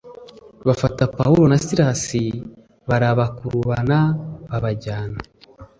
bafata 0.67 1.03
Pawulo 1.17 1.43
na 1.51 1.57
Silasi 1.65 2.23
barabakurubana 2.89 3.97
babajyana 4.49 5.19